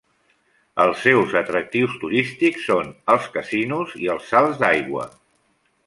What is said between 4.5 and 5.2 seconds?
d'aigua.